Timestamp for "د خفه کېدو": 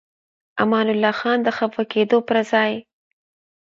1.43-2.17